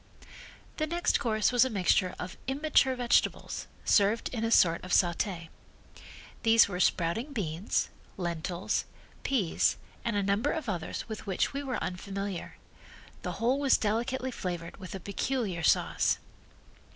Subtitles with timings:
[0.77, 5.49] The next course was a mixture of immature vegetables, served in a sort of saute.
[6.41, 8.85] These were sprouting beans, lentils,
[9.21, 12.57] peas and a number of others with which we were unfamiliar.
[13.21, 16.17] The whole was delicately flavored with a peculiar sauce.